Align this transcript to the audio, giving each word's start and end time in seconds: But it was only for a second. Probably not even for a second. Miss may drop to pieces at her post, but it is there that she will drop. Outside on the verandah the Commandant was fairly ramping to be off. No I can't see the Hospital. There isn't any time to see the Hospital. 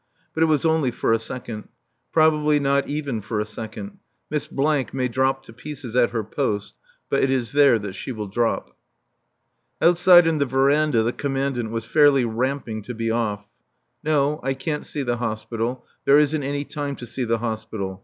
But 0.33 0.41
it 0.41 0.47
was 0.47 0.65
only 0.65 0.89
for 0.89 1.13
a 1.13 1.19
second. 1.19 1.65
Probably 2.11 2.59
not 2.59 2.87
even 2.89 3.21
for 3.21 3.39
a 3.39 3.45
second. 3.45 3.99
Miss 4.31 4.49
may 4.51 5.07
drop 5.07 5.43
to 5.43 5.53
pieces 5.53 5.95
at 5.95 6.09
her 6.09 6.23
post, 6.23 6.73
but 7.07 7.21
it 7.21 7.29
is 7.29 7.51
there 7.51 7.77
that 7.77 7.93
she 7.93 8.11
will 8.11 8.25
drop. 8.25 8.75
Outside 9.79 10.27
on 10.27 10.39
the 10.39 10.47
verandah 10.47 11.03
the 11.03 11.13
Commandant 11.13 11.69
was 11.69 11.85
fairly 11.85 12.25
ramping 12.25 12.81
to 12.81 12.95
be 12.95 13.11
off. 13.11 13.45
No 14.03 14.39
I 14.41 14.55
can't 14.55 14.87
see 14.87 15.03
the 15.03 15.17
Hospital. 15.17 15.85
There 16.05 16.17
isn't 16.17 16.41
any 16.41 16.63
time 16.65 16.95
to 16.95 17.05
see 17.05 17.23
the 17.23 17.37
Hospital. 17.37 17.99